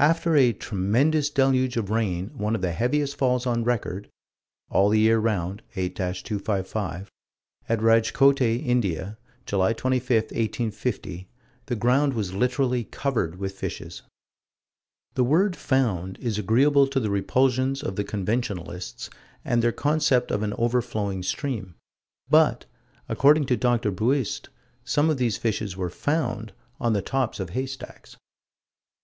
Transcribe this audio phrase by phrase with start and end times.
[0.00, 4.10] After a "tremendous deluge of rain, one of the heaviest falls on record"
[4.68, 7.12] (All the Year Round, 8 255)
[7.68, 11.28] at Rajkote, India, July 25, 1850,
[11.66, 14.02] "the ground was found literally covered with fishes."
[15.14, 19.08] The word "found" is agreeable to the repulsions of the conventionalists
[19.44, 21.76] and their concept of an overflowing stream
[22.28, 22.66] but,
[23.08, 23.92] according to Dr.
[23.92, 24.48] Buist,
[24.82, 28.16] some of these fishes were "found" on the tops of haystacks.